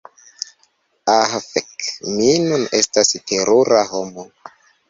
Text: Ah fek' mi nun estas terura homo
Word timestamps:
Ah 1.17 1.33
fek' 1.51 1.85
mi 2.15 2.31
nun 2.49 2.65
estas 2.81 3.09
terura 3.33 3.83
homo 3.93 4.23